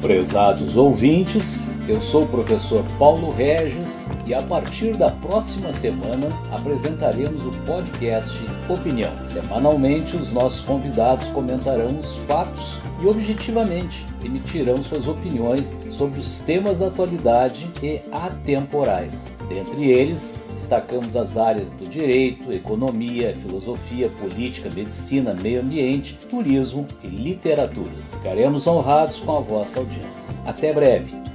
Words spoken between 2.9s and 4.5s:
Paulo Regis e a